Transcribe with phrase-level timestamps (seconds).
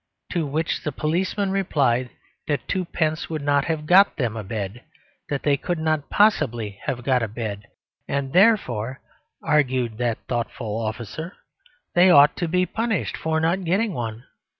[0.31, 2.09] To which the policeman replied
[2.47, 4.81] that twopence would not have got them a bed:
[5.29, 7.67] that they could not possibly have got a bed:
[8.07, 8.99] and therefore
[9.43, 11.35] (argued that thoughtful officer)
[11.93, 14.23] they ought to be punished for not getting one.